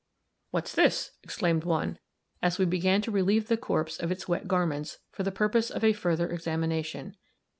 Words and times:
"What's 0.49 0.73
this?" 0.73 1.11
exclaimed 1.21 1.63
one, 1.63 1.99
as 2.41 2.57
we 2.57 2.65
began 2.65 3.03
to 3.03 3.11
relieve 3.11 3.49
the 3.49 3.55
corpse 3.55 3.99
of 3.99 4.11
its 4.11 4.27
wet 4.27 4.47
garments, 4.47 4.97
for 5.11 5.21
the 5.21 5.31
purpose 5.31 5.69
of 5.69 5.83
a 5.83 5.93
further 5.93 6.31
examination. 6.31 7.17